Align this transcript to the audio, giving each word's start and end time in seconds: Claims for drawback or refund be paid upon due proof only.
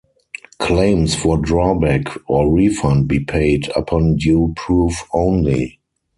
Claims 0.57 1.13
for 1.13 1.37
drawback 1.37 2.05
or 2.27 2.51
refund 2.51 3.07
be 3.07 3.19
paid 3.19 3.69
upon 3.75 4.15
due 4.15 4.51
proof 4.55 5.03
only. 5.13 5.79